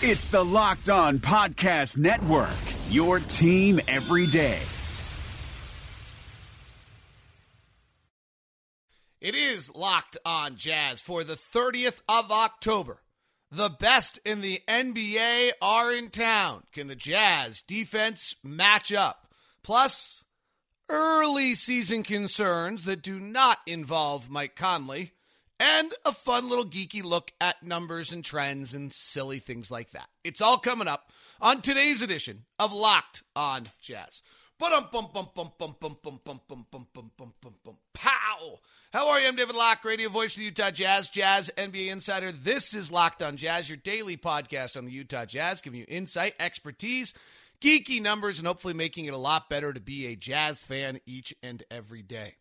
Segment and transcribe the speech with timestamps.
[0.00, 2.54] It's the Locked On Podcast Network,
[2.88, 4.60] your team every day.
[9.20, 13.02] It is Locked On Jazz for the 30th of October.
[13.50, 16.62] The best in the NBA are in town.
[16.72, 19.26] Can the Jazz defense match up?
[19.64, 20.24] Plus,
[20.88, 25.14] early season concerns that do not involve Mike Conley,
[25.60, 30.08] and a fun little geeky look at numbers and trends and silly things like that.
[30.24, 31.10] It's all coming up
[31.40, 34.22] on today's edition of Locked On Jazz.
[37.94, 38.58] Pow.
[38.92, 39.28] How are you?
[39.28, 42.32] I'm David Locke, radio voice for the Utah Jazz, Jazz NBA insider.
[42.32, 46.34] This is Locked On Jazz, your daily podcast on the Utah Jazz, giving you insight,
[46.40, 47.14] expertise,
[47.60, 51.34] geeky numbers, and hopefully making it a lot better to be a Jazz fan each
[51.42, 52.34] and every day.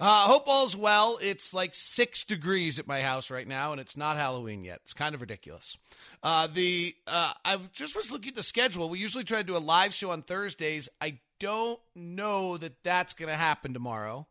[0.00, 1.18] Uh, hope all's well.
[1.22, 4.80] It's like six degrees at my house right now, and it's not Halloween yet.
[4.82, 5.76] It's kind of ridiculous.
[6.22, 8.88] Uh, the uh, I just was looking at the schedule.
[8.88, 10.88] We usually try to do a live show on Thursdays.
[11.00, 14.26] I don't know that that's going to happen tomorrow.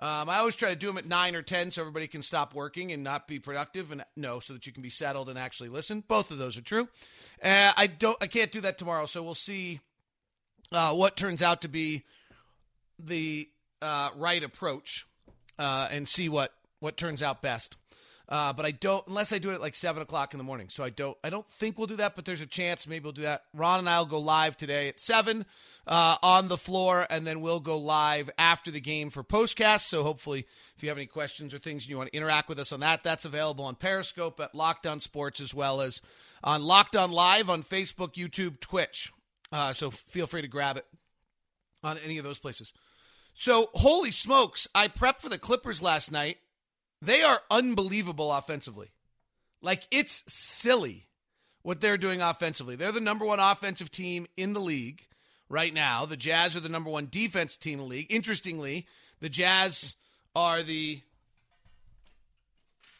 [0.00, 2.54] Um, I always try to do them at nine or ten so everybody can stop
[2.54, 5.70] working and not be productive, and no, so that you can be settled and actually
[5.70, 6.04] listen.
[6.06, 6.88] Both of those are true.
[7.42, 8.16] Uh, I don't.
[8.20, 9.80] I can't do that tomorrow, so we'll see
[10.70, 12.04] uh, what turns out to be
[13.00, 13.48] the
[13.82, 15.06] uh, right approach
[15.58, 17.76] uh, and see what what turns out best.
[18.30, 20.68] Uh, but I don't unless I do it at like seven o'clock in the morning.
[20.68, 23.12] So I don't I don't think we'll do that, but there's a chance maybe we'll
[23.12, 23.44] do that.
[23.54, 25.46] Ron and I'll go live today at seven
[25.86, 29.88] uh, on the floor, and then we'll go live after the game for postcast.
[29.88, 32.70] So hopefully, if you have any questions or things you want to interact with us
[32.70, 36.02] on that, that's available on Periscope at Locked On Sports as well as
[36.44, 39.10] on Locked On Live on Facebook, YouTube, Twitch.
[39.50, 40.84] Uh, so feel free to grab it
[41.82, 42.74] on any of those places.
[43.40, 46.38] So, holy smokes, I prepped for the Clippers last night.
[47.00, 48.88] They are unbelievable offensively.
[49.62, 51.06] Like, it's silly
[51.62, 52.74] what they're doing offensively.
[52.74, 55.06] They're the number one offensive team in the league
[55.48, 56.04] right now.
[56.04, 58.12] The Jazz are the number one defense team in the league.
[58.12, 58.88] Interestingly,
[59.20, 59.94] the Jazz
[60.34, 61.00] are the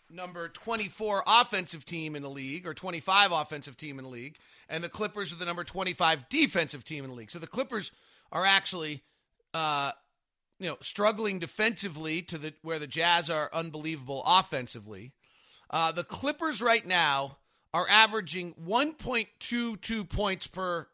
[0.09, 4.39] number 24 offensive team in the league or 25 offensive team in the league
[4.69, 7.93] and the clippers are the number 25 defensive team in the league so the clippers
[8.33, 9.03] are actually
[9.53, 9.91] uh,
[10.59, 15.13] you know, struggling defensively to the where the Jazz are unbelievable offensively.
[15.71, 17.39] Uh, the Clippers right now
[17.75, 20.89] are averaging 1.22 points per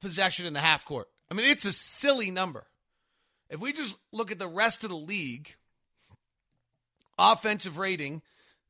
[0.00, 1.08] possession in the half court.
[1.30, 2.66] I mean, it's a silly number.
[3.50, 5.56] If we just look at the rest of the league,
[7.18, 8.22] offensive rating,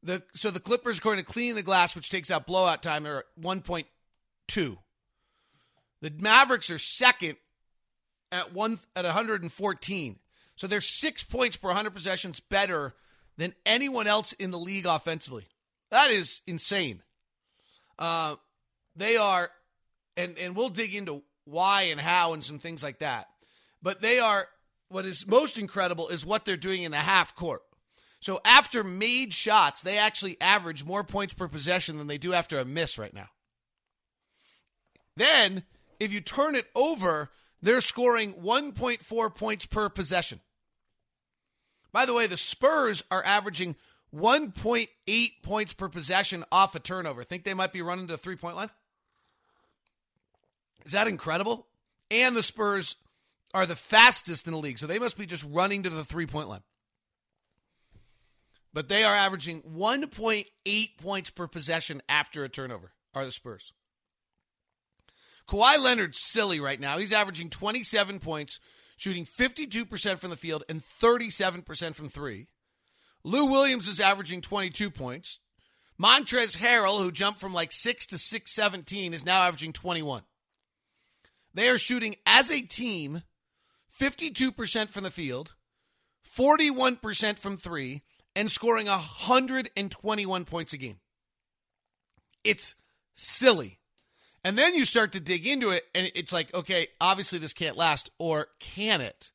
[0.03, 3.25] the so the Clippers, according to Cleaning the Glass, which takes out blowout time, are
[3.41, 3.87] 1.2.
[6.03, 7.37] The Mavericks are second
[8.33, 10.19] at one at 114.
[10.57, 12.95] So they're six points per 100 possessions better
[13.37, 15.47] than anyone else in the league offensively.
[15.91, 17.03] That is insane.
[17.99, 18.37] Uh,
[18.97, 19.51] they are,
[20.17, 23.29] and and we'll dig into why and how and some things like that.
[23.83, 24.49] But they are.
[24.89, 27.63] What is most incredible is what they're doing in the half court.
[28.21, 32.59] So after made shots, they actually average more points per possession than they do after
[32.59, 33.29] a miss right now.
[35.17, 35.65] Then,
[35.99, 37.31] if you turn it over,
[37.67, 40.41] they're scoring 1.4 points per possession.
[41.91, 43.75] By the way, the Spurs are averaging
[44.15, 47.25] 1.8 points per possession off a turnover.
[47.25, 48.71] Think they might be running to the three point line?
[50.85, 51.67] Is that incredible?
[52.09, 52.95] And the Spurs
[53.53, 56.27] are the fastest in the league, so they must be just running to the three
[56.27, 56.63] point line.
[58.73, 63.73] But they are averaging 1.8 points per possession after a turnover, are the Spurs.
[65.49, 66.99] Kawhi Leonard's silly right now.
[66.99, 68.59] He's averaging 27 points,
[68.97, 72.49] shooting 52% from the field and 37% from three.
[73.23, 75.41] Lou Williams is averaging 22 points.
[76.01, 80.23] Montrezl Harrell, who jumped from like 6 to 617, is now averaging 21.
[81.55, 83.23] They are shooting as a team
[83.99, 85.55] 52% from the field,
[86.37, 88.03] 41% from three,
[88.35, 91.01] and scoring 121 points a game.
[92.45, 92.75] It's
[93.15, 93.81] silly.
[94.47, 97.77] And then you start to dig into it, and it's like, okay, obviously this can't
[97.77, 99.33] last, or can it?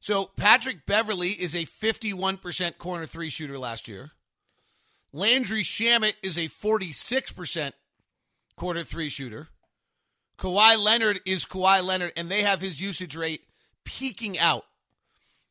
[0.00, 4.10] So Patrick Beverley is a 51% corner three shooter last year.
[5.12, 7.70] Landry Shamet is a 46%
[8.56, 9.50] corner three shooter.
[10.36, 13.42] Kawhi Leonard is Kawhi Leonard, and they have his usage rate
[13.84, 14.64] peaking out.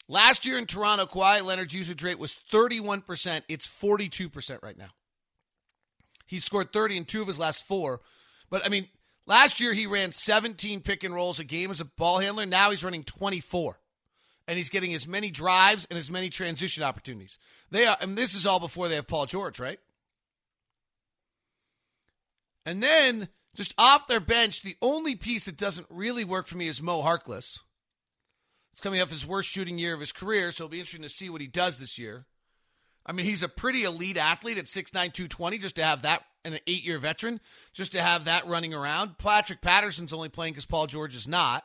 [0.09, 3.43] Last year in Toronto, Kawhi Leonard's usage rate was 31%.
[3.47, 4.89] It's 42% right now.
[6.25, 8.01] He scored 30 in two of his last four.
[8.49, 8.88] But I mean,
[9.25, 12.45] last year he ran 17 pick and rolls a game as a ball handler.
[12.45, 13.79] Now he's running 24.
[14.49, 17.38] And he's getting as many drives and as many transition opportunities.
[17.69, 19.79] They are, and this is all before they have Paul George, right?
[22.65, 26.69] And then just off their bench, the only piece that doesn't really work for me
[26.69, 27.59] is Mo Harkless.
[28.71, 31.09] It's coming off his worst shooting year of his career, so it'll be interesting to
[31.09, 32.25] see what he does this year.
[33.07, 36.56] I mean, he's a pretty elite athlete at 6'9, 220, just to have that, and
[36.56, 37.39] an eight year veteran,
[37.74, 39.18] just to have that running around.
[39.18, 41.63] Patrick Patterson's only playing because Paul George is not.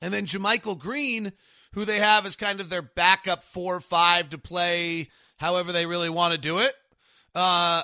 [0.00, 1.32] And then JaMychal Green,
[1.72, 5.08] who they have as kind of their backup four or five to play
[5.38, 6.74] however they really want to do it.
[7.34, 7.82] Uh,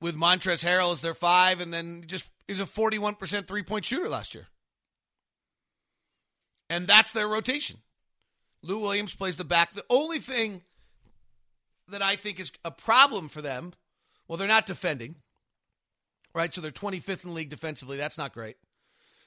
[0.00, 4.08] with Montrezl Harrell as their five, and then just is a 41% three point shooter
[4.08, 4.46] last year.
[6.70, 7.78] And that's their rotation.
[8.62, 9.72] Lou Williams plays the back.
[9.72, 10.62] The only thing
[11.88, 13.72] that I think is a problem for them,
[14.26, 15.16] well, they're not defending,
[16.34, 16.52] right?
[16.52, 17.96] So they're 25th in the league defensively.
[17.96, 18.56] That's not great.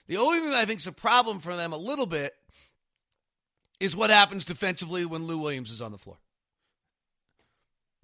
[0.07, 2.33] The only thing that I think is a problem for them a little bit
[3.79, 6.17] is what happens defensively when Lou Williams is on the floor.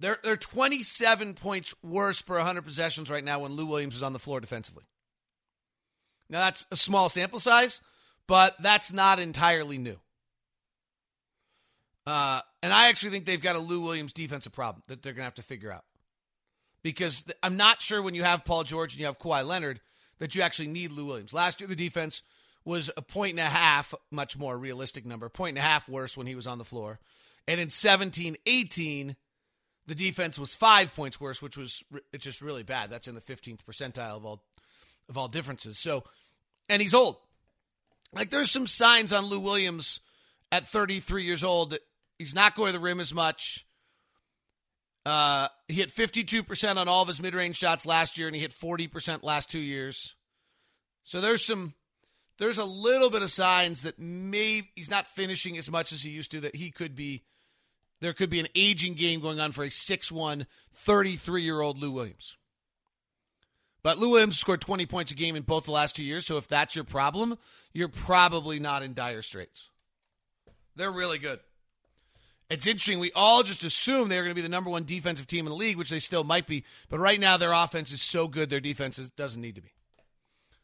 [0.00, 4.12] They're, they're 27 points worse per 100 possessions right now when Lou Williams is on
[4.12, 4.84] the floor defensively.
[6.30, 7.80] Now, that's a small sample size,
[8.26, 9.98] but that's not entirely new.
[12.08, 15.20] Uh, and I actually think they've got a Lou Williams defensive problem that they're going
[15.20, 15.84] to have to figure out.
[16.82, 19.78] Because th- I'm not sure when you have Paul George and you have Kawhi Leonard
[20.18, 21.34] that you actually need Lou Williams.
[21.34, 22.22] Last year, the defense
[22.64, 26.16] was a point and a half, much more realistic number, point and a half worse
[26.16, 26.98] when he was on the floor.
[27.46, 29.14] And in 17 18,
[29.86, 31.84] the defense was five points worse, which was
[32.14, 32.88] it's just really bad.
[32.88, 34.42] That's in the 15th percentile of all
[35.10, 35.78] of all differences.
[35.78, 36.04] So,
[36.70, 37.18] and he's old.
[38.14, 40.00] Like there's some signs on Lou Williams
[40.50, 41.76] at 33 years old
[42.18, 43.66] he's not going to the rim as much.
[45.06, 48.52] Uh, he hit 52% on all of his mid-range shots last year, and he hit
[48.52, 50.14] 40% last two years.
[51.04, 51.72] So there's some,
[52.38, 56.10] there's a little bit of signs that maybe he's not finishing as much as he
[56.10, 56.40] used to.
[56.40, 57.22] That he could be,
[58.00, 60.44] there could be an aging game going on for a 6'1",
[60.76, 62.36] 33-year-old Lou Williams.
[63.82, 66.26] But Lou Williams scored 20 points a game in both the last two years.
[66.26, 67.38] So if that's your problem,
[67.72, 69.70] you're probably not in dire straits.
[70.76, 71.40] They're really good.
[72.50, 72.98] It's interesting.
[72.98, 75.56] We all just assume they're going to be the number one defensive team in the
[75.56, 76.64] league, which they still might be.
[76.88, 79.72] But right now, their offense is so good, their defense doesn't need to be.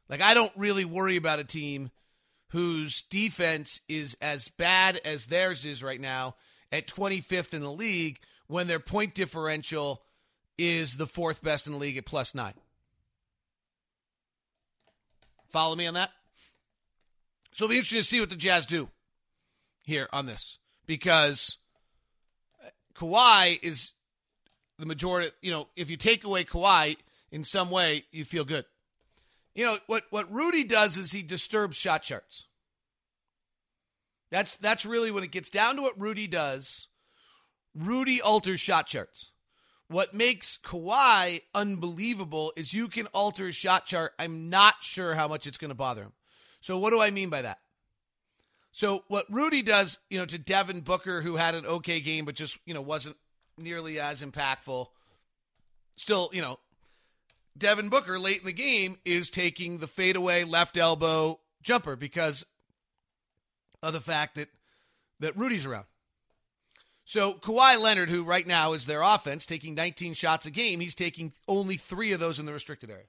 [0.08, 1.90] Like, I don't really worry about a team
[2.48, 6.36] whose defense is as bad as theirs is right now
[6.72, 10.02] at 25th in the league when their point differential
[10.56, 12.54] is the fourth best in the league at plus nine.
[15.48, 16.10] Follow me on that?
[17.52, 18.88] So it'll be interesting to see what the Jazz do
[19.82, 21.58] here on this because
[22.96, 23.92] Kawhi is
[24.78, 25.30] the majority.
[25.42, 26.96] You know, if you take away Kawhi
[27.30, 28.64] in some way, you feel good.
[29.54, 30.04] You know what?
[30.10, 32.44] What Rudy does is he disturbs shot charts.
[34.30, 36.88] That's that's really when it gets down to what Rudy does.
[37.74, 39.32] Rudy alters shot charts.
[39.88, 44.12] What makes Kawhi unbelievable is you can alter his shot chart.
[44.18, 46.12] I'm not sure how much it's going to bother him.
[46.60, 47.58] So what do I mean by that?
[48.74, 52.34] So what Rudy does, you know, to Devin Booker, who had an okay game but
[52.34, 53.16] just you know wasn't
[53.56, 54.88] nearly as impactful.
[55.96, 56.58] Still, you know,
[57.56, 62.44] Devin Booker late in the game is taking the fadeaway left elbow jumper because
[63.80, 64.48] of the fact that
[65.20, 65.86] that Rudy's around.
[67.04, 70.96] So Kawhi Leonard, who right now is their offense, taking 19 shots a game, he's
[70.96, 73.06] taking only three of those in the restricted area.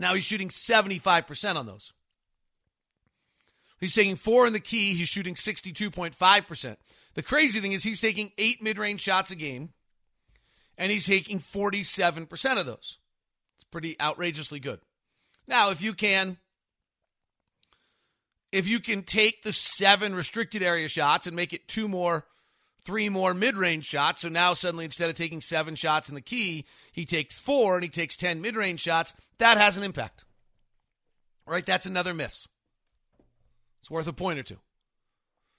[0.00, 1.92] Now he's shooting 75% on those.
[3.78, 4.94] He's taking four in the key.
[4.94, 6.76] He's shooting 62.5%.
[7.14, 9.70] The crazy thing is he's taking eight mid range shots a game,
[10.76, 12.98] and he's taking 47% of those.
[13.56, 14.80] It's pretty outrageously good.
[15.46, 16.38] Now, if you can.
[18.50, 22.24] If you can take the seven restricted area shots and make it two more,
[22.86, 26.22] three more mid range shots, so now suddenly instead of taking seven shots in the
[26.22, 30.24] key, he takes four and he takes 10 mid range shots, that has an impact.
[31.46, 31.66] Right?
[31.66, 32.48] That's another miss.
[33.80, 34.58] It's worth a point or two.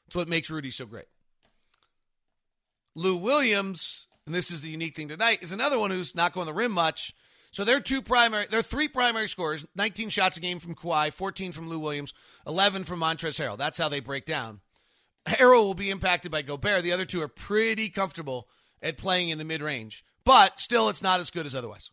[0.08, 1.06] It's what makes Rudy so great.
[2.96, 6.48] Lou Williams, and this is the unique thing tonight, is another one who's not going
[6.48, 7.14] the rim much.
[7.52, 11.52] So they're two primary, they're three primary scorers: 19 shots a game from Kawhi, 14
[11.52, 12.14] from Lou Williams,
[12.46, 13.58] 11 from Montrezl Harrell.
[13.58, 14.62] That's how they break down.
[15.26, 16.84] Harrell will be impacted by Gobert.
[16.84, 18.48] The other two are pretty comfortable
[18.82, 21.92] at playing in the mid range, but still, it's not as good as otherwise.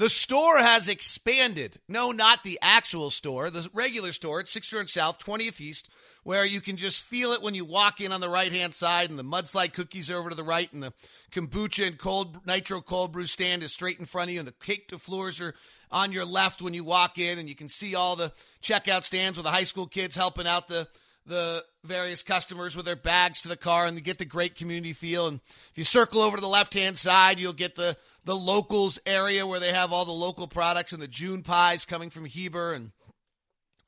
[0.00, 1.78] The store has expanded.
[1.86, 5.90] No, not the actual store, the regular store at 600 South, 20th East,
[6.22, 9.10] where you can just feel it when you walk in on the right hand side,
[9.10, 10.94] and the mudslide cookies are over to the right, and the
[11.32, 14.52] kombucha and cold nitro cold brew stand is straight in front of you, and the
[14.52, 15.54] cake de floors are
[15.92, 19.36] on your left when you walk in, and you can see all the checkout stands
[19.36, 20.88] with the high school kids helping out the
[21.26, 25.26] the various customers with their bags to the car and get the great community feel.
[25.26, 28.98] And if you circle over to the left hand side, you'll get the the locals
[29.06, 32.74] area where they have all the local products and the June pies coming from Heber
[32.74, 32.92] and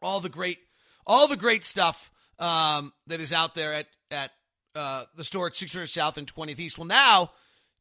[0.03, 0.59] all the great
[1.07, 4.31] all the great stuff um, that is out there at at
[4.75, 6.79] uh, the store at 600 South and 20th East.
[6.79, 7.33] Well, now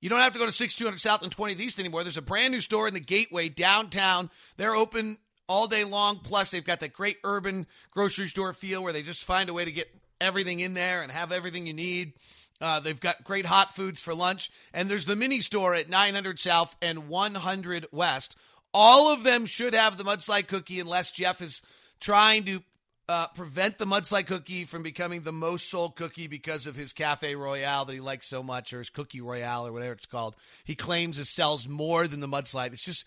[0.01, 2.03] you don't have to go to 6200 South and 20th East anymore.
[2.03, 4.29] There's a brand new store in the Gateway downtown.
[4.57, 5.17] They're open
[5.51, 6.17] all day long.
[6.23, 9.65] Plus, they've got that great urban grocery store feel where they just find a way
[9.65, 12.13] to get everything in there and have everything you need.
[12.61, 14.49] Uh, they've got great hot foods for lunch.
[14.73, 18.37] And there's the mini store at 900 South and 100 West.
[18.73, 21.61] All of them should have the mudslide cookie unless Jeff is
[21.99, 22.61] trying to
[23.09, 27.35] uh, prevent the mudslide cookie from becoming the most sold cookie because of his cafe
[27.35, 30.75] royale that he likes so much or his cookie royale or whatever it's called he
[30.75, 33.03] claims it sells more than the mudslide it's just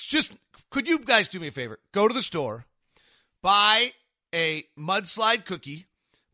[0.00, 0.32] it's just
[0.70, 1.78] could you guys do me a favor?
[1.92, 2.64] Go to the store
[3.42, 3.92] buy
[4.34, 5.86] a mudslide cookie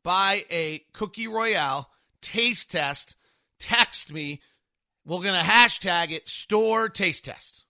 [0.04, 3.16] buy a cookie royale taste test
[3.58, 4.40] text me.
[5.04, 7.64] We're going to hashtag it store taste test.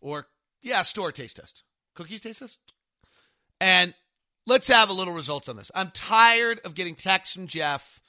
[0.00, 0.26] Or
[0.60, 1.64] yeah store taste test.
[1.94, 2.58] Cookies taste test?
[3.62, 3.94] And
[4.46, 5.70] let's have a little results on this.
[5.74, 8.02] I'm tired of getting texts from Jeff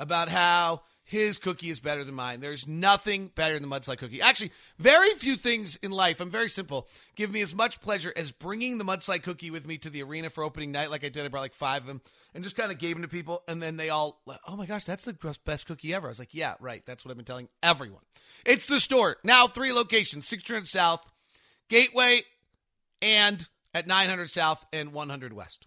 [0.00, 2.40] about how his cookie is better than mine.
[2.40, 4.22] There's nothing better than the mudslide cookie.
[4.22, 8.30] Actually, very few things in life, I'm very simple, give me as much pleasure as
[8.30, 11.24] bringing the mudslide cookie with me to the arena for opening night, like I did.
[11.24, 12.00] I brought like five of them
[12.34, 13.42] and just kind of gave them to people.
[13.48, 16.06] And then they all, oh my gosh, that's the best cookie ever.
[16.06, 16.82] I was like, yeah, right.
[16.86, 18.02] That's what I've been telling everyone.
[18.46, 19.16] It's the store.
[19.24, 21.04] Now, three locations 600 South,
[21.68, 22.22] Gateway,
[23.00, 25.66] and at 900 South and 100 West.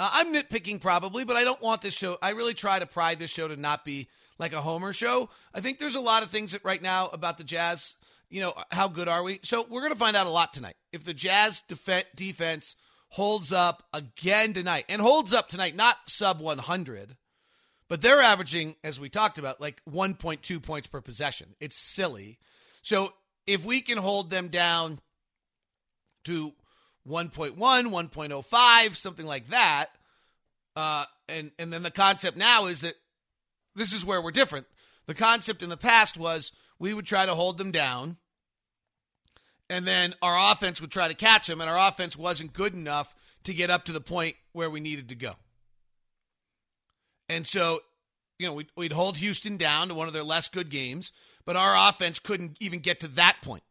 [0.00, 2.16] Uh, I'm nitpicking probably, but I don't want this show.
[2.22, 5.28] I really try to pride this show to not be like a Homer show.
[5.52, 7.96] I think there's a lot of things that right now about the Jazz.
[8.30, 9.40] You know, how good are we?
[9.42, 10.76] So we're going to find out a lot tonight.
[10.90, 12.76] If the Jazz def- defense
[13.08, 17.18] holds up again tonight and holds up tonight, not sub 100,
[17.86, 21.54] but they're averaging, as we talked about, like 1.2 points per possession.
[21.60, 22.38] It's silly.
[22.80, 23.12] So
[23.46, 24.98] if we can hold them down
[26.24, 26.54] to
[27.08, 29.86] 1.1, 1.05, something like that.
[30.76, 32.94] Uh, and and then the concept now is that
[33.74, 34.66] this is where we're different.
[35.06, 38.16] The concept in the past was we would try to hold them down,
[39.68, 43.14] and then our offense would try to catch them, and our offense wasn't good enough
[43.44, 45.34] to get up to the point where we needed to go.
[47.28, 47.80] And so,
[48.38, 51.12] you know, we'd, we'd hold Houston down to one of their less good games,
[51.46, 53.62] but our offense couldn't even get to that point.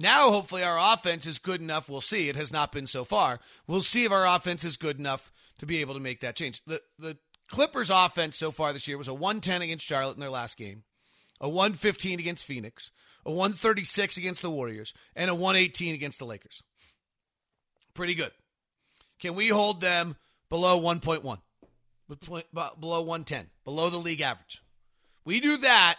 [0.00, 1.86] Now, hopefully, our offense is good enough.
[1.86, 2.30] We'll see.
[2.30, 3.38] It has not been so far.
[3.66, 6.64] We'll see if our offense is good enough to be able to make that change.
[6.64, 10.30] The the Clippers' offense so far this year was a 110 against Charlotte in their
[10.30, 10.84] last game,
[11.38, 12.92] a 115 against Phoenix,
[13.26, 16.62] a 136 against the Warriors, and a 118 against the Lakers.
[17.92, 18.32] Pretty good.
[19.18, 20.16] Can we hold them
[20.48, 21.38] below 1.1?
[22.80, 24.62] Below 110, below the league average.
[25.26, 25.96] We do that,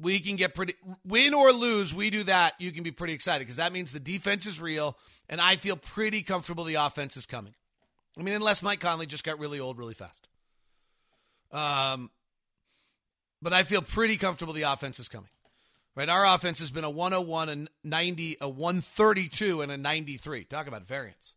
[0.00, 0.74] we can get pretty
[1.04, 1.94] win or lose.
[1.94, 2.54] We do that.
[2.58, 4.96] You can be pretty excited because that means the defense is real,
[5.28, 7.54] and I feel pretty comfortable the offense is coming.
[8.18, 10.28] I mean, unless Mike Conley just got really old really fast.
[11.52, 12.10] Um,
[13.40, 15.30] but I feel pretty comfortable the offense is coming.
[15.94, 20.44] Right, our offense has been a 101, a 90, a 132, and a 93.
[20.44, 21.34] Talk about variance.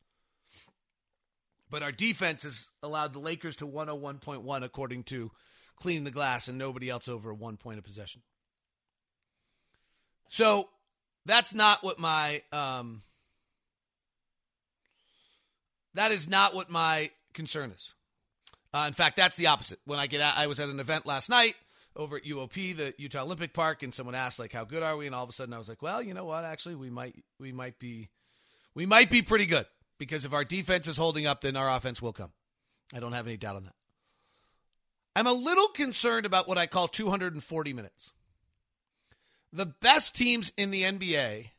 [1.68, 5.32] But our defense has allowed the Lakers to 101.1 according to
[5.77, 8.22] cleaning the glass and nobody else over one point of possession.
[10.32, 10.70] So
[11.26, 13.02] that's not what my um,
[15.94, 17.94] that is not what my concern is.
[18.74, 19.80] Uh, in fact, that's the opposite.
[19.84, 21.56] When I get out, I was at an event last night
[21.98, 25.06] over at UOP, the Utah Olympic Park, and someone asked like, "How good are we?"
[25.06, 26.46] And all of a sudden, I was like, "Well, you know what?
[26.46, 28.08] Actually, we might we might be
[28.74, 29.66] we might be pretty good
[29.98, 32.32] because if our defense is holding up, then our offense will come.
[32.94, 33.76] I don't have any doubt on that.
[35.14, 38.14] I'm a little concerned about what I call 240 minutes.
[39.53, 41.50] The best teams in the NBA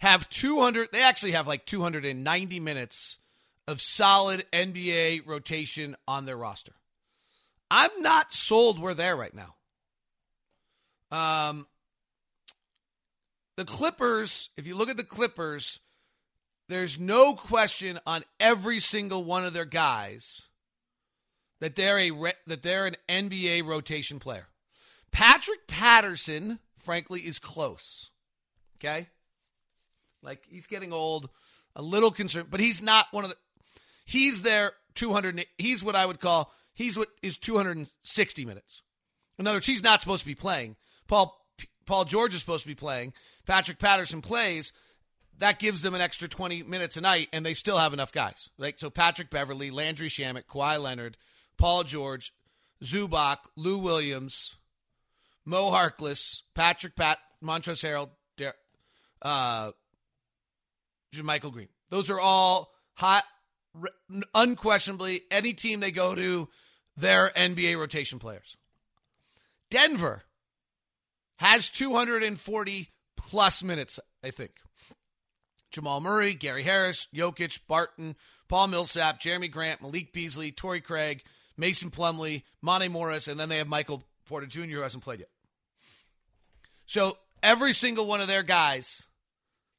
[0.00, 3.18] have 200, they actually have like 290 minutes
[3.68, 6.72] of solid NBA rotation on their roster.
[7.70, 9.54] I'm not sold we're there right now.
[11.10, 11.66] Um,
[13.56, 15.78] the Clippers, if you look at the Clippers,
[16.68, 20.42] there's no question on every single one of their guys
[21.60, 22.10] that they're a
[22.46, 24.48] that they're an NBA rotation player.
[25.10, 28.10] Patrick Patterson, frankly, is close.
[28.76, 29.08] Okay,
[30.22, 31.30] like he's getting old,
[31.74, 33.36] a little concerned, but he's not one of the.
[34.04, 35.44] He's there 200.
[35.58, 38.82] He's what I would call he's what is 260 minutes.
[39.38, 40.76] In other words, he's not supposed to be playing.
[41.06, 41.38] Paul
[41.86, 43.12] Paul George is supposed to be playing.
[43.46, 44.72] Patrick Patterson plays.
[45.38, 48.50] That gives them an extra 20 minutes a night, and they still have enough guys.
[48.58, 51.16] Like So Patrick Beverley, Landry Shamet, Kawhi Leonard,
[51.56, 52.32] Paul George,
[52.84, 54.56] Zubac, Lou Williams,
[55.44, 58.54] Mo Harkless, Patrick Pat, Montrezl Harrell, Der-
[59.22, 59.72] uh,
[61.14, 61.68] JaMychal Green.
[61.90, 63.24] Those are all hot,
[64.34, 66.48] unquestionably, any team they go to,
[66.96, 68.56] they're NBA rotation players.
[69.70, 70.22] Denver
[71.36, 74.52] has 240 plus minutes, I think.
[75.70, 78.14] Jamal Murray, Gary Harris, Jokic, Barton,
[78.48, 81.22] Paul Millsap, Jerami Grant, Malik Beasley, Torrey Craig,
[81.56, 84.62] Mason Plumlee, Monte Morris, and then they have Michael Porter Jr.
[84.62, 85.28] who hasn't played yet.
[86.86, 89.06] So every single one of their guys,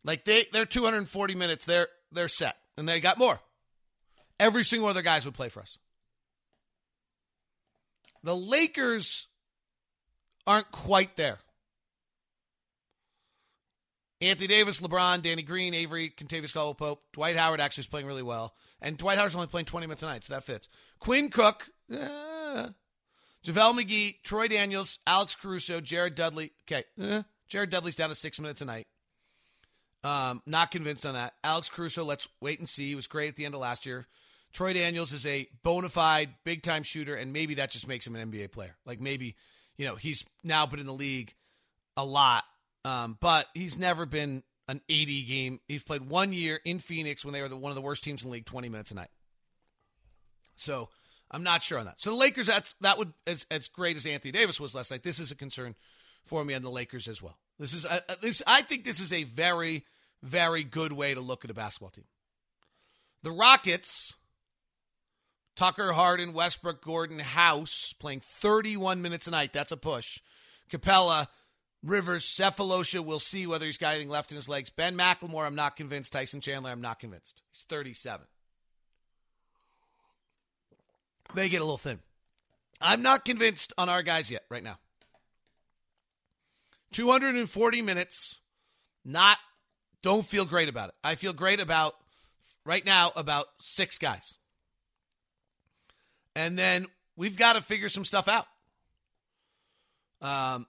[0.03, 3.39] like they they're 240 minutes, they're they're set, and they got more.
[4.39, 5.77] Every single one of their guys would play for us.
[8.23, 9.27] The Lakers
[10.47, 11.39] aren't quite there.
[14.21, 18.23] Anthony Davis, LeBron, Danny Green, Avery, Kentavious Caldwell Pope, Dwight Howard actually is playing really
[18.23, 18.53] well.
[18.81, 20.69] And Dwight Howard's only playing 20 minutes a night, so that fits.
[20.99, 22.67] Quinn Cook, eh.
[23.45, 26.51] JaVale McGee, Troy Daniels, Alex Caruso, Jared Dudley.
[26.65, 27.23] Okay, eh.
[27.47, 28.87] Jared Dudley's down to six minutes a night.
[30.03, 31.33] Um, not convinced on that.
[31.43, 32.89] Alex Caruso, let's wait and see.
[32.89, 34.05] He was great at the end of last year.
[34.51, 38.15] Troy Daniels is a bona fide big time shooter, and maybe that just makes him
[38.15, 38.75] an NBA player.
[38.85, 39.35] Like maybe,
[39.77, 41.33] you know, he's now been in the league
[41.97, 42.43] a lot,
[42.85, 45.59] um, but he's never been an 80 game.
[45.67, 48.23] He's played one year in Phoenix when they were the, one of the worst teams
[48.23, 49.09] in the league, 20 minutes a night.
[50.55, 50.89] So
[51.33, 51.99] I'm not sure on that.
[51.99, 55.03] So the Lakers, that's that would as as great as Anthony Davis was last night.
[55.03, 55.75] This is a concern
[56.23, 57.37] for me on the Lakers as well.
[57.59, 58.43] This is uh, this.
[58.45, 59.83] I think this is a very
[60.21, 62.05] very good way to look at a basketball team.
[63.23, 64.15] The Rockets.
[65.55, 69.53] Tucker Harden, Westbrook, Gordon, House playing 31 minutes a night.
[69.53, 70.19] That's a push.
[70.71, 71.27] Capela,
[71.83, 74.71] Rivers, Sefolosha, we'll see whether he's got anything left in his legs.
[74.71, 76.11] Ben McLemore, I'm not convinced.
[76.13, 77.43] Tyson Chandler, I'm not convinced.
[77.51, 78.25] He's 37.
[81.33, 81.99] They get a little thin.
[82.81, 84.77] I'm not convinced on our guys yet, right now.
[86.91, 88.39] 240 minutes,
[89.03, 89.37] not,
[90.01, 90.95] don't feel great about it.
[91.03, 91.95] I feel great about,
[92.65, 94.35] right now, about six guys.
[96.35, 98.45] And then we've got to figure some stuff out.
[100.21, 100.67] Um,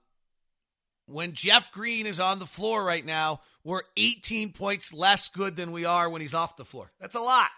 [1.06, 5.72] when Jeff Green is on the floor right now, we're 18 points less good than
[5.72, 6.90] we are when he's off the floor.
[7.00, 7.50] That's a lot.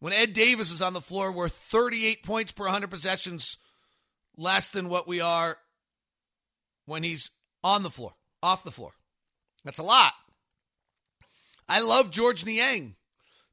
[0.00, 3.58] When Ed Davis is on the floor, we're 38 points per 100 possessions
[4.36, 5.58] less than what we are
[6.86, 7.30] when he's
[7.62, 8.92] on the floor, off the floor.
[9.64, 10.14] That's a lot.
[11.68, 12.96] I love George Niang,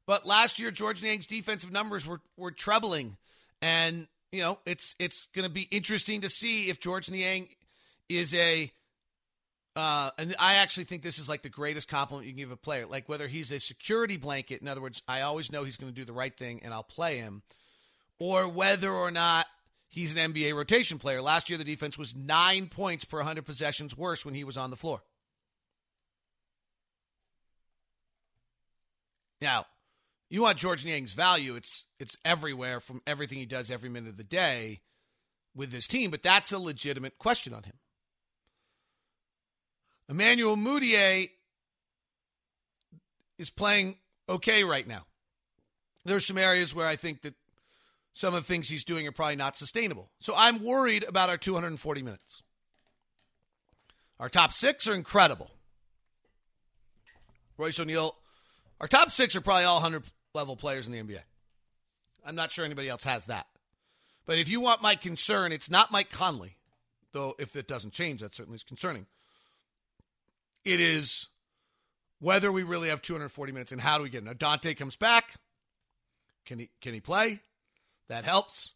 [0.06, 3.16] but last year George Niang's defensive numbers were were troubling,
[3.62, 7.48] and you know, it's it's going to be interesting to see if George Niang
[8.08, 8.72] is a.
[9.78, 12.56] Uh, and I actually think this is like the greatest compliment you can give a
[12.56, 12.84] player.
[12.84, 15.94] Like whether he's a security blanket, in other words, I always know he's going to
[15.94, 17.42] do the right thing and I'll play him,
[18.18, 19.46] or whether or not
[19.86, 21.22] he's an NBA rotation player.
[21.22, 24.70] Last year, the defense was nine points per 100 possessions worse when he was on
[24.70, 25.00] the floor.
[29.40, 29.66] Now,
[30.28, 34.16] you want George Niang's value, it's it's everywhere from everything he does every minute of
[34.16, 34.80] the day
[35.54, 37.74] with his team, but that's a legitimate question on him.
[40.08, 41.30] Emmanuel Mudiay
[43.38, 43.96] is playing
[44.28, 45.06] okay right now.
[46.04, 47.34] There's some areas where I think that
[48.14, 50.10] some of the things he's doing are probably not sustainable.
[50.20, 52.42] So I'm worried about our 240 minutes.
[54.18, 55.50] Our top six are incredible.
[57.56, 58.16] Royce O'Neale,
[58.80, 61.20] our top six are probably all 100 level players in the NBA.
[62.24, 63.46] I'm not sure anybody else has that.
[64.26, 66.56] But if you want my concern, it's not Mike Conley,
[67.12, 69.06] though if it doesn't change, that certainly is concerning.
[70.64, 71.28] It is
[72.20, 74.24] whether we really have 240 minutes and how do we get it.
[74.24, 75.34] Now Dante comes back.
[76.44, 77.40] Can he can he play?
[78.08, 78.72] That helps.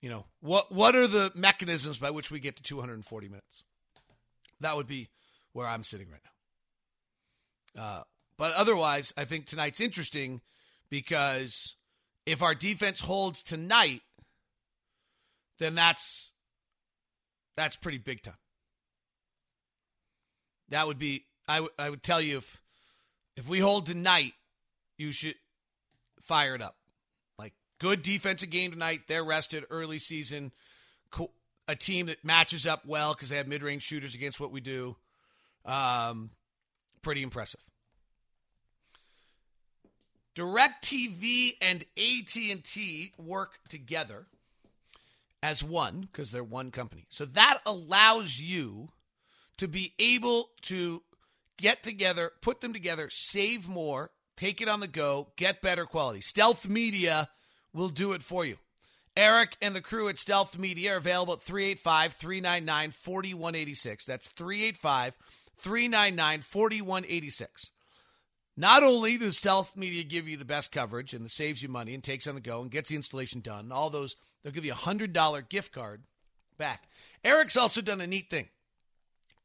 [0.00, 3.62] You know, what what are the mechanisms by which we get to 240 minutes?
[4.60, 5.08] That would be
[5.52, 6.20] where I'm sitting right
[7.74, 7.82] now.
[7.82, 8.02] Uh,
[8.38, 10.40] but otherwise, I think tonight's interesting
[10.90, 11.74] because
[12.24, 14.02] if our defense holds tonight,
[15.58, 16.32] then that's
[17.56, 18.34] that's pretty big time.
[20.70, 22.60] That would be I, w- I would tell you if
[23.36, 24.32] if we hold tonight,
[24.96, 25.34] you should
[26.20, 26.76] fire it up.
[27.38, 29.02] Like good defensive game tonight.
[29.06, 30.52] They're rested early season.
[31.10, 31.32] Cool.
[31.68, 34.60] A team that matches up well because they have mid range shooters against what we
[34.60, 34.96] do.
[35.64, 36.30] Um,
[37.02, 37.60] pretty impressive.
[40.36, 44.26] DirecTV and AT&T work together
[45.42, 47.06] as one because they're one company.
[47.08, 48.88] So that allows you
[49.58, 51.02] to be able to
[51.56, 56.20] get together, put them together, save more, take it on the go, get better quality.
[56.20, 57.28] Stealth Media
[57.72, 58.56] will do it for you.
[59.16, 64.04] Eric and the crew at Stealth Media are available at 385 399 4186.
[64.04, 65.16] That's 385
[65.58, 67.70] 399 4186.
[68.58, 72.02] Not only does Stealth Media give you the best coverage and saves you money and
[72.02, 74.76] takes on the go and gets the installation done, all those, they'll give you a
[74.76, 76.02] $100 gift card
[76.58, 76.88] back.
[77.24, 78.48] Eric's also done a neat thing.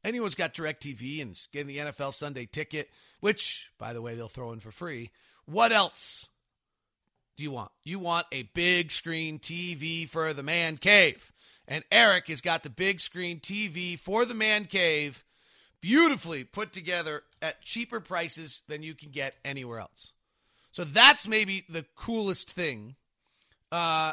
[0.04, 4.52] Anyone's got DirecTV and getting the NFL Sunday ticket, which, by the way, they'll throw
[4.52, 5.10] in for free.
[5.46, 6.28] What else
[7.36, 7.70] do you want?
[7.84, 11.32] You want a big screen TV for the man cave.
[11.68, 15.24] And Eric has got the big screen TV for the man cave
[15.80, 20.12] beautifully put together at cheaper prices than you can get anywhere else.
[20.70, 22.96] So that's maybe the coolest thing.
[23.70, 24.12] Uh,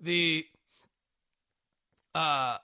[0.00, 0.46] the
[2.14, 2.58] uh,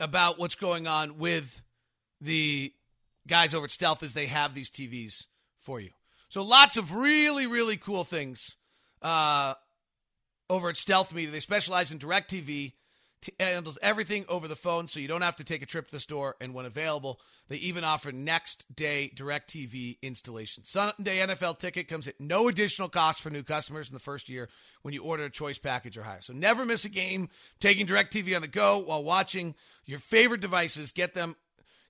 [0.00, 1.62] about what's going on with
[2.20, 2.72] the
[3.26, 5.26] guys over at Stealth is they have these TVs
[5.60, 5.90] for you.
[6.28, 8.56] So lots of really really cool things
[9.02, 9.54] uh,
[10.50, 11.30] over at Stealth Media.
[11.30, 12.74] They specialize in direct t-
[13.40, 16.00] handles everything over the phone, so you don't have to take a trip to the
[16.00, 16.36] store.
[16.40, 20.64] And when available, they even offer next day direct TV installation.
[20.64, 24.48] Sunday NFL ticket comes at no additional cost for new customers in the first year
[24.82, 26.20] when you order a choice package or higher.
[26.20, 27.28] So never miss a game
[27.60, 30.92] taking direct TV on the go while watching your favorite devices.
[30.92, 31.36] Get them.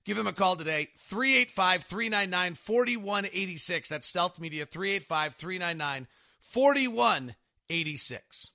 [0.05, 3.89] Give them a call today, 385 399 4186.
[3.89, 6.07] That's Stealth Media, 385 399
[6.39, 8.51] 4186.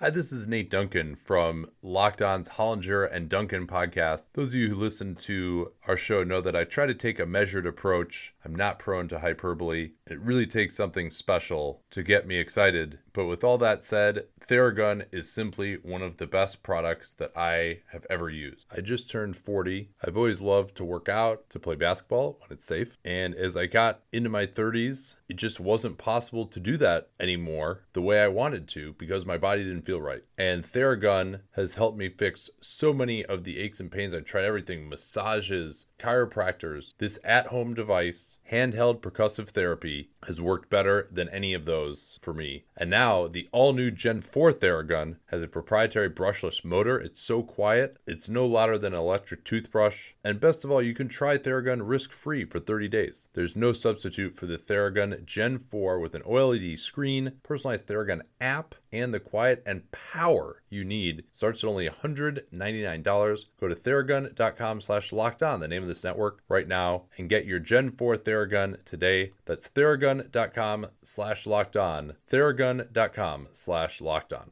[0.00, 4.28] Hi, this is Nate Duncan from Locked On's Hollinger and Duncan podcast.
[4.34, 7.26] Those of you who listen to our show know that I try to take a
[7.26, 8.32] measured approach.
[8.48, 9.90] I'm not prone to hyperbole.
[10.06, 12.98] It really takes something special to get me excited.
[13.12, 17.80] But with all that said, Theragun is simply one of the best products that I
[17.92, 18.66] have ever used.
[18.74, 19.90] I just turned 40.
[20.02, 22.96] I've always loved to work out, to play basketball when it's safe.
[23.04, 27.82] And as I got into my 30s, it just wasn't possible to do that anymore
[27.92, 30.24] the way I wanted to because my body didn't feel right.
[30.38, 34.14] And Theragun has helped me fix so many of the aches and pains.
[34.14, 36.94] I tried everything massages, chiropractors.
[36.98, 42.34] This at home device, handheld percussive therapy, has worked better than any of those for
[42.34, 42.64] me.
[42.76, 46.98] And now the all new Gen 4 Theragun has a proprietary brushless motor.
[46.98, 50.12] It's so quiet, it's no louder than an electric toothbrush.
[50.24, 53.28] And best of all, you can try Theragun risk free for 30 days.
[53.34, 58.74] There's no substitute for the Theragun Gen 4 with an OLED screen, personalized Theragun app,
[58.92, 61.24] and the quiet and power you need.
[61.32, 63.44] Starts at only $199.
[63.60, 67.46] Go to theragun.com slash locked on, the name of this network, right now, and get
[67.46, 69.32] your Gen 4 Theragun today.
[69.44, 72.14] That's theragun.com slash locked on.
[72.30, 74.50] Theragun.com slash locked on.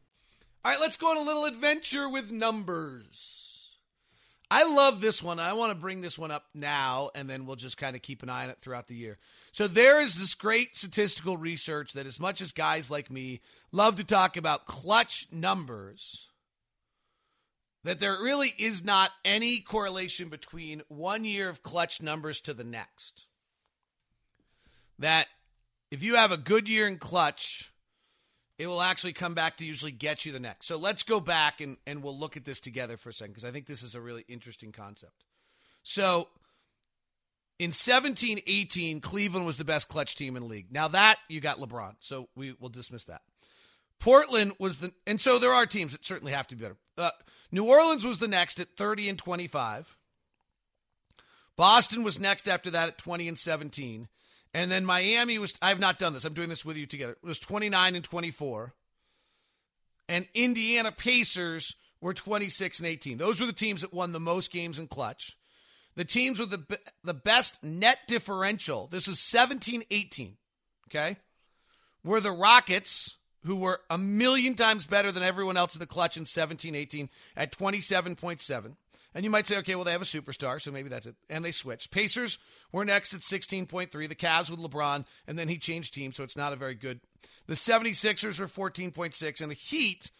[0.65, 3.36] All right, let's go on a little adventure with numbers.
[4.51, 5.41] I love this one.
[5.41, 8.23] I want to bring this one up now, and then we'll just kind of keep
[8.23, 9.19] an eye on it throughout the year.
[9.51, 13.41] So, there is this great statistical research that, as much as guys like me
[13.73, 16.29] love to talk about clutch numbers,
[17.83, 22.65] that there really is not any correlation between one year of clutch numbers to the
[22.65, 23.27] next.
[25.01, 25.27] That
[25.91, 27.73] if you have a good year in clutch,
[28.59, 30.67] it will actually come back to usually get you the next.
[30.67, 33.45] So let's go back and, and we'll look at this together for a second because
[33.45, 35.25] I think this is a really interesting concept.
[35.83, 36.29] So
[37.59, 40.67] in 17 18, Cleveland was the best clutch team in the league.
[40.71, 43.23] Now that you got LeBron, so we will dismiss that.
[43.99, 46.77] Portland was the, and so there are teams that certainly have to be better.
[46.99, 47.11] Uh,
[47.51, 49.97] New Orleans was the next at 30 and 25.
[51.57, 54.09] Boston was next after that at 20 and 17.
[54.57, 56.25] And then Miami was, I have not done this.
[56.25, 57.13] I'm doing this with you together.
[57.13, 58.73] It was 29 and 24.
[60.09, 63.19] And Indiana Pacers were 26 and 18.
[63.19, 65.37] Those were the teams that won the most games in clutch.
[65.97, 70.39] The teams with the, the best net differential, this is 17 18,
[70.89, 71.19] okay,
[72.03, 76.17] were the Rockets, who were a million times better than everyone else in the clutch
[76.17, 78.77] in 17 18 at 27.7.
[79.17, 81.15] And you might say, okay, well, they have a superstar, so maybe that's it.
[81.31, 81.91] And they switched.
[81.91, 82.37] Pacers
[82.71, 83.91] were next at 16.3.
[83.91, 87.01] The Cavs with LeBron, and then he changed teams, so it's not a very good.
[87.47, 90.11] The 76ers were 14.6, and the Heat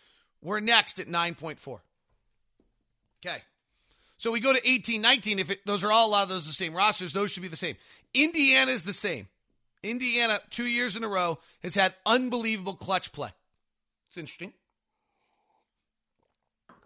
[0.41, 1.81] were next at 9.4.
[3.23, 3.43] Okay.
[4.17, 5.41] So we go to 18, 19.
[5.41, 7.51] If it, those are all a lot of those the same rosters, those should be
[7.51, 7.77] the same.
[8.15, 9.29] Indiana is the same.
[9.83, 13.29] Indiana, two years in a row, has had unbelievable clutch play.
[14.09, 14.55] It's interesting.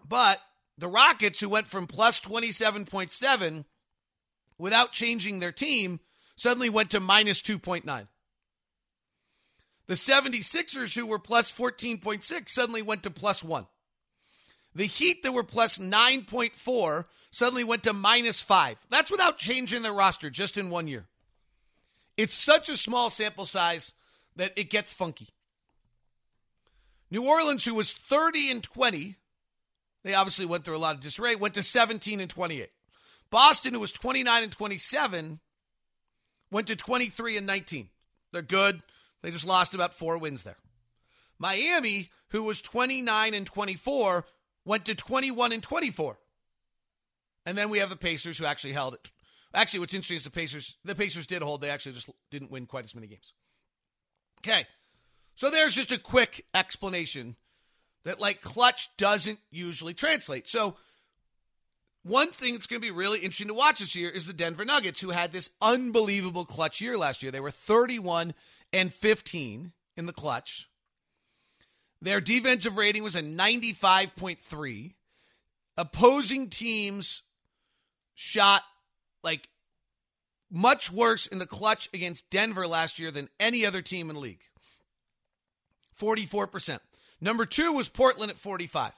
[0.09, 0.41] But
[0.81, 3.65] the Rockets, who went from plus 27.7
[4.59, 6.01] without changing their team,
[6.37, 8.09] suddenly went to minus 2.9.
[9.87, 13.67] The 76ers, who were plus 14.6, suddenly went to plus 1.
[14.75, 18.77] The Heat, that were plus 9.4, suddenly went to minus 5.
[18.89, 21.07] That's without changing their roster just in one year.
[22.17, 23.93] It's such a small sample size
[24.37, 25.29] that it gets funky.
[27.11, 29.17] New Orleans, who was 30 and 20,
[30.03, 32.71] they obviously went through a lot of disarray, went to 17 and 28.
[33.31, 35.41] Boston, who was 29 and 27,
[36.51, 37.89] went to 23 and 19.
[38.33, 38.83] They're good.
[39.23, 40.57] They just lost about four wins there.
[41.39, 44.25] Miami, who was 29 and 24,
[44.65, 46.19] went to 21 and 24.
[47.47, 49.11] And then we have the Pacers, who actually held it.
[49.53, 50.77] Actually, what's interesting is the Pacers.
[50.85, 51.61] The Pacers did hold.
[51.61, 53.33] They actually just didn't win quite as many games.
[54.41, 54.65] Okay,
[55.35, 57.37] so there's just a quick explanation
[58.05, 60.49] that like clutch doesn't usually translate.
[60.49, 60.77] So
[62.03, 64.65] one thing that's going to be really interesting to watch this year is the Denver
[64.65, 67.31] Nuggets, who had this unbelievable clutch year last year.
[67.31, 68.35] They were 31
[68.73, 70.69] and 15 in the clutch.
[72.01, 74.95] Their defensive rating was a 95.3.
[75.77, 77.23] Opposing teams
[78.15, 78.63] shot
[79.23, 79.49] like
[80.51, 84.21] much worse in the clutch against Denver last year than any other team in the
[84.21, 84.43] league.
[86.01, 86.81] 44%.
[87.21, 88.93] Number two was Portland at 45.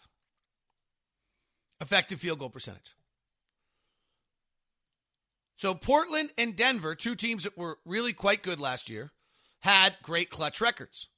[1.81, 2.95] Effective field goal percentage.
[5.57, 9.13] So Portland and Denver, two teams that were really quite good last year,
[9.61, 11.09] had great clutch records.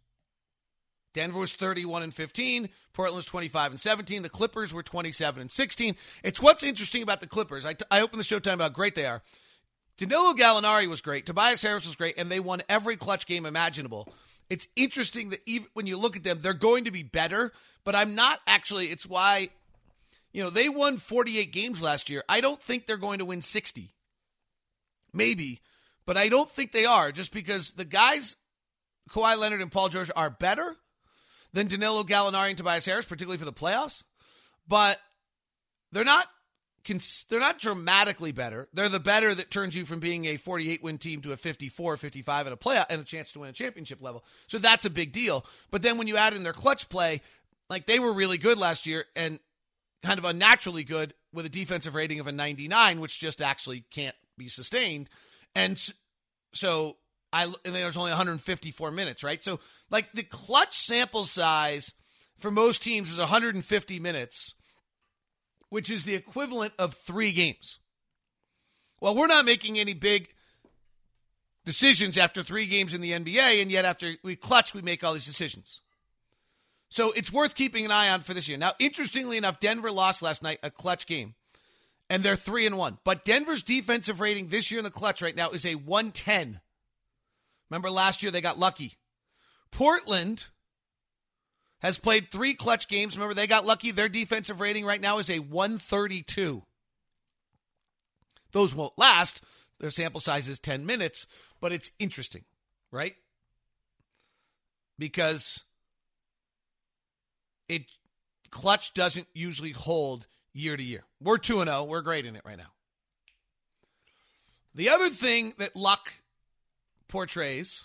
[1.15, 2.69] Denver was 31 and 15.
[2.93, 4.23] Portland was 25 and 17.
[4.23, 5.97] The Clippers were 27 and 16.
[6.23, 7.65] It's what's interesting about the Clippers.
[7.65, 9.23] I, t- I opened the show talking about how great they are.
[9.97, 11.25] Danilo Gallinari was great.
[11.25, 14.13] Tobias Harris was great, and they won every clutch game imaginable.
[14.51, 17.53] It's interesting that even when you look at them, they're going to be better,
[17.85, 18.87] but I'm not actually.
[18.87, 19.49] It's why,
[20.33, 22.23] you know, they won 48 games last year.
[22.29, 23.91] I don't think they're going to win 60.
[25.13, 25.61] Maybe,
[26.07, 28.37] but I don't think they are just because the guys,
[29.11, 30.77] Kawhi Leonard and Paul George, are better
[31.53, 34.03] than Danilo Gallinari and Tobias Harris, particularly for the playoffs.
[34.67, 34.99] But
[35.93, 36.27] they're not
[37.29, 38.69] they're not dramatically better.
[38.73, 41.97] They're the better that turns you from being a 48 win team to a 54,
[41.97, 44.25] 55 at a playoff and a chance to win a championship level.
[44.47, 45.47] So that's a big deal.
[45.71, 47.23] But then when you add in their clutch play,
[47.71, 49.39] like they were really good last year and
[50.03, 54.17] kind of unnaturally good with a defensive rating of a 99, which just actually can't
[54.37, 55.09] be sustained.
[55.55, 55.83] And
[56.53, 56.97] so
[57.33, 59.43] I and there's only 154 minutes, right?
[59.43, 61.95] So like the clutch sample size
[62.39, 64.55] for most teams is 150 minutes
[65.75, 67.81] which is the equivalent of three games.
[69.01, 70.29] Well, we're not making any big
[71.65, 75.15] decisions after three games in the NBA, and yet after we clutch, we make all
[75.15, 75.81] these decisions.
[76.91, 78.57] So it's worth keeping an eye on for this year.
[78.57, 81.35] Now, interestingly enough, Denver lost last night a clutch game,
[82.09, 82.99] and they're three and one.
[83.03, 86.61] But Denver's defensive rating this year in the clutch right now is a 110.
[87.69, 88.93] Remember last year they got lucky.
[89.73, 90.47] Portland
[91.85, 93.15] has played three clutch games.
[93.15, 93.91] Remember, they got lucky.
[93.91, 96.63] Their defensive rating right now is a 132.
[98.53, 99.43] Those won't last.
[99.81, 101.27] Their sample size is 10 minutes,
[101.61, 102.45] but it's interesting,
[102.91, 103.15] right?
[104.99, 105.65] Because
[107.69, 107.83] it
[108.51, 111.05] clutch doesn't usually hold year to year.
[111.21, 111.85] We're 2 0.
[111.85, 112.73] We're great in it right now.
[114.75, 116.15] The other thing that luck
[117.09, 117.85] portrays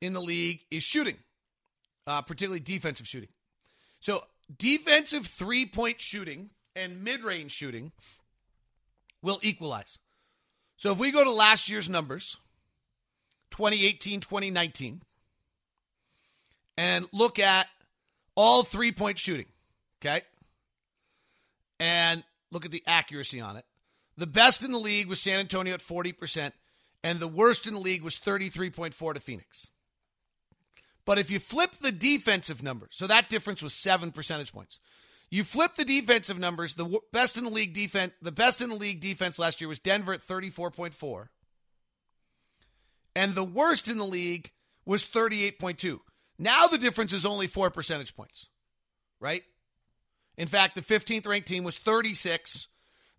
[0.00, 1.18] in the league is shooting
[2.06, 3.28] uh, particularly defensive shooting.
[4.00, 4.22] So,
[4.56, 7.92] defensive three point shooting and mid range shooting
[9.22, 9.98] will equalize.
[10.76, 12.38] So, if we go to last year's numbers,
[13.50, 15.02] 2018, 2019,
[16.76, 17.66] and look at
[18.34, 19.46] all three point shooting.
[20.00, 20.22] Okay.
[21.80, 23.64] And look at the accuracy on it.
[24.16, 26.52] The best in the league was San Antonio at 40%,
[27.04, 29.68] and the worst in the league was 33.4 to Phoenix.
[31.06, 34.80] But if you flip the defensive numbers, so that difference was seven percentage points.
[35.30, 36.74] You flip the defensive numbers.
[36.74, 39.78] The best in the league defense, the best in the league defense last year was
[39.78, 41.28] Denver at 34.4.
[43.14, 44.50] And the worst in the league
[44.84, 46.00] was 38.2.
[46.38, 48.46] Now the difference is only 4 percentage points.
[49.20, 49.42] Right?
[50.36, 52.68] In fact, the 15th ranked team was 36.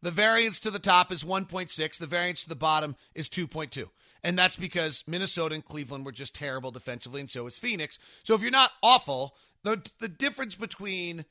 [0.02, 1.98] The variance to the top is 1.6.
[1.98, 3.90] The variance to the bottom is 2.2.
[4.24, 8.00] And that's because Minnesota and Cleveland were just terrible defensively, and so is Phoenix.
[8.24, 11.26] So if you're not awful, the, the difference between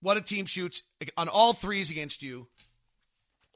[0.00, 0.82] what a team shoots
[1.16, 2.48] on all threes against you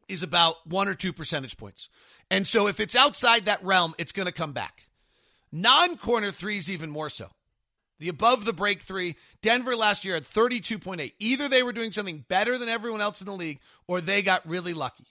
[0.08, 1.88] is about one or two percentage points.
[2.30, 4.84] And so if it's outside that realm, it's going to come back.
[5.52, 7.30] Non corner threes, even more so.
[8.00, 11.12] The above the break three, Denver last year had 32.8.
[11.18, 14.48] Either they were doing something better than everyone else in the league or they got
[14.48, 15.04] really lucky.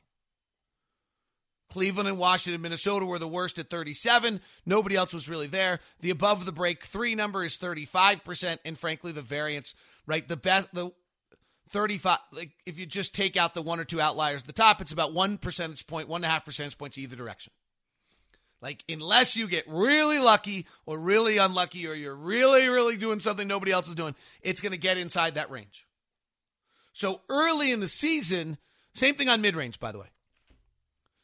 [1.69, 4.41] Cleveland and Washington, Minnesota were the worst at 37.
[4.65, 5.80] Nobody else was really there.
[5.99, 8.58] The above the break three number is 35%.
[8.65, 9.75] And frankly, the variance,
[10.08, 10.28] right?
[10.28, 10.91] The best, the
[11.69, 14.82] 35, like if you just take out the one or two outliers at the top,
[14.82, 17.54] it's about one percentage point, one and a half percentage points either direction.
[18.62, 23.48] Like, unless you get really lucky or really unlucky or you're really, really doing something
[23.48, 25.88] nobody else is doing, it's going to get inside that range.
[26.91, 28.58] So early in the season,
[28.93, 30.08] same thing on mid range, by the way.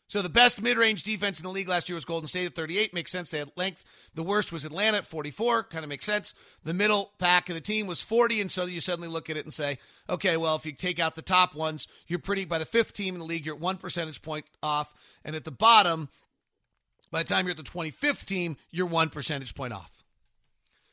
[0.08, 2.94] So the best mid-range defense in the league last year was Golden State at 38.
[2.94, 3.32] Makes sense.
[3.32, 3.84] They had length.
[4.14, 5.64] The worst was Atlanta at 44.
[5.64, 6.36] Kind of makes sense.
[6.64, 9.46] The middle pack of the team was 40, and so you suddenly look at it
[9.46, 12.66] and say, okay, well, if you take out the top ones, you're pretty by the
[12.66, 14.94] fifth team in the league, you're at one percentage point off,
[15.24, 16.08] and at the bottom,
[17.12, 20.04] by the time you're at the 25th team, you're one percentage point off.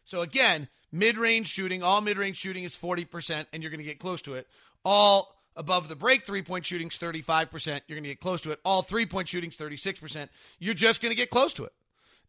[0.04, 4.22] So again, mid-range shooting, all mid-range shooting is 40%, and you're going to get close
[4.22, 4.46] to it.
[4.84, 7.82] All above the break three point shooting is 35%.
[7.86, 8.60] You're going to get close to it.
[8.64, 10.28] All three point shooting is 36%.
[10.58, 11.72] You're just going to get close to it.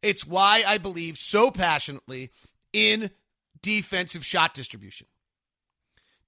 [0.01, 2.31] It's why I believe so passionately
[2.73, 3.09] in
[3.61, 5.07] defensive shot distribution.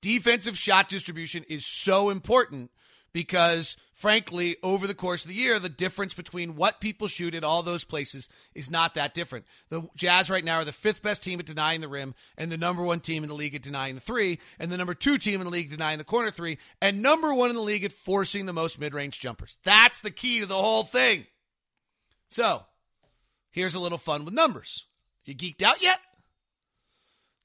[0.01, 2.71] Defensive shot distribution is so important
[3.15, 7.45] because frankly, over the course of the year, the difference between what people shoot at
[7.45, 9.45] all those places is not that different.
[9.69, 12.57] The Jazz right now are the fifth best team at denying the rim, and the
[12.57, 15.39] number one team in the league at denying the three, and the number two team
[15.39, 18.47] in the league denying the corner three, and number one in the league at forcing
[18.47, 19.59] the most mid range jumpers.
[19.63, 21.25] That's the key to the whole thing.
[22.27, 22.65] So,
[23.51, 24.87] here's a little fun with numbers.
[25.23, 25.99] You geeked out yet?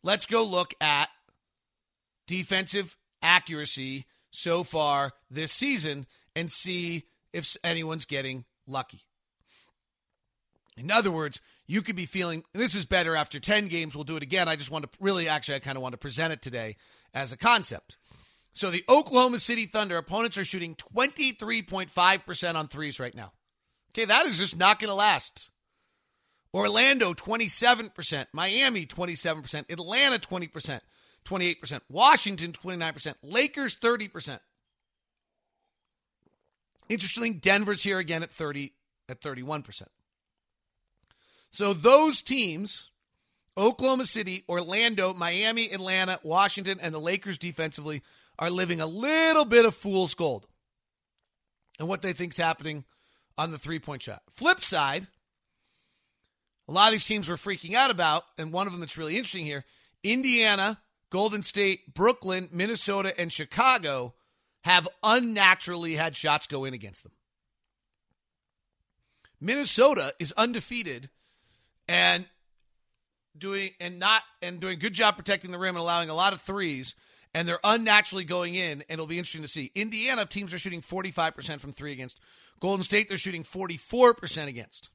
[0.02, 1.11] Let's go look at
[2.26, 9.03] defensive accuracy so far this season and see if anyone's getting lucky.
[10.77, 13.95] In other words, you could be feeling this is better after 10 games.
[13.95, 14.49] We'll do it again.
[14.49, 16.77] I just want to really, actually, I kind of want to present it today
[17.12, 17.97] as a concept.
[18.53, 23.33] So the Oklahoma City Thunder opponents are shooting 23.5% on threes right now.
[23.93, 25.51] Okay, that is just not going to last.
[26.53, 28.27] Orlando, 27%.
[28.33, 29.71] Miami, 27%.
[29.71, 30.81] Atlanta, 20%.
[31.24, 31.80] 28%.
[31.88, 33.14] Washington, 29%.
[33.22, 34.38] Lakers, 30%.
[36.88, 38.72] Interestingly, Denver's here again at 30
[39.09, 39.83] at 31%.
[41.50, 42.90] So those teams,
[43.56, 48.02] Oklahoma City, Orlando, Miami, Atlanta, Washington, and the Lakers defensively
[48.38, 50.46] are living a little bit of fool's gold.
[51.78, 52.85] And what they think's happening
[53.37, 54.22] on the three-point shot.
[54.30, 55.06] Flip side,
[56.68, 59.16] a lot of these teams were freaking out about, and one of them that's really
[59.16, 59.64] interesting here,
[60.04, 60.80] Indiana,
[61.11, 64.14] Golden State, Brooklyn, Minnesota, and Chicago
[64.62, 67.12] have unnaturally had shots go in against them.
[69.40, 71.09] Minnesota is undefeated
[71.88, 72.27] and
[73.37, 76.40] doing and not and doing good job protecting the rim and allowing a lot of
[76.40, 76.94] threes
[77.33, 79.70] and they're unnaturally going in and it'll be interesting to see.
[79.75, 82.20] Indiana teams are shooting 45% from 3 against
[82.61, 84.90] Golden State they're shooting 44% against.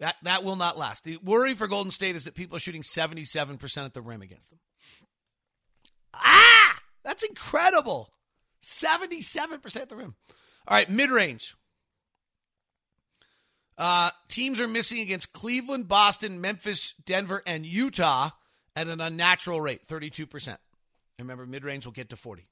[0.00, 1.04] That that will not last.
[1.04, 4.50] The worry for Golden State is that people are shooting 77% at the rim against
[4.50, 4.58] them.
[6.16, 6.80] Ah!
[7.04, 8.10] That's incredible.
[8.62, 10.14] 77% at the rim.
[10.66, 11.54] All right, mid range.
[13.76, 18.30] Uh, teams are missing against Cleveland, Boston, Memphis, Denver, and Utah
[18.76, 20.56] at an unnatural rate, 32%.
[21.18, 22.46] Remember, mid range will get to 40.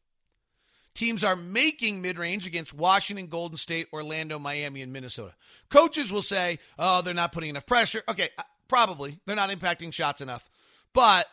[0.94, 5.34] Teams are making mid range against Washington, Golden State, Orlando, Miami, and Minnesota.
[5.70, 8.02] Coaches will say, oh, they're not putting enough pressure.
[8.08, 9.18] Okay, uh, probably.
[9.24, 10.48] They're not impacting shots enough.
[10.92, 11.26] But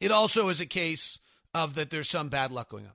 [0.00, 1.18] it also is a case
[1.52, 2.92] of that there's some bad luck going on.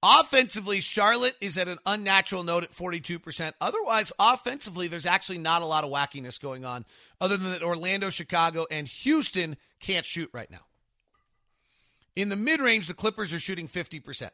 [0.00, 3.52] Offensively, Charlotte is at an unnatural note at 42%.
[3.60, 6.84] Otherwise, offensively, there's actually not a lot of wackiness going on,
[7.20, 10.66] other than that Orlando, Chicago, and Houston can't shoot right now.
[12.14, 14.30] In the mid range, the Clippers are shooting 50%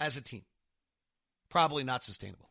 [0.00, 0.44] as a team.
[1.50, 2.47] Probably not sustainable.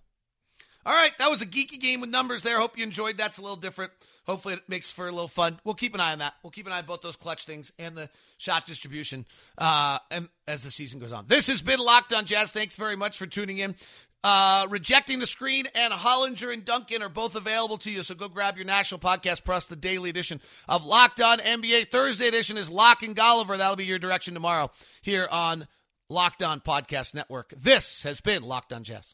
[0.86, 2.60] All right, that was a geeky game with numbers there.
[2.60, 3.18] Hope you enjoyed.
[3.18, 3.92] That's a little different.
[4.26, 5.60] Hopefully, it makes for a little fun.
[5.64, 6.34] We'll keep an eye on that.
[6.44, 9.26] We'll keep an eye on both those clutch things and the shot distribution
[9.58, 11.26] uh, and as the season goes on.
[11.28, 12.52] This has been Locked on Jazz.
[12.52, 13.76] Thanks very much for tuning in.
[14.24, 18.04] Uh, Rejecting the Screen and Hollinger and Duncan are both available to you.
[18.04, 21.90] So go grab your National Podcast Plus, the daily edition of Locked on NBA.
[21.90, 23.58] Thursday edition is Lock and Golliver.
[23.58, 24.72] That'll be your direction tomorrow
[25.02, 25.68] here on
[26.10, 27.54] Locked on Podcast Network.
[27.56, 29.14] This has been Locked on Jazz.